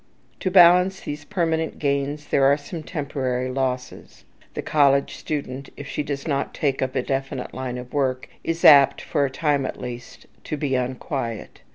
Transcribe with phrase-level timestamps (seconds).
[0.39, 4.25] To balance these permanent gains, there are some temporary losses.
[4.55, 8.65] The college student, if she does not take up a definite line of work, is
[8.65, 11.61] apt, for a time at least, to be unquiet.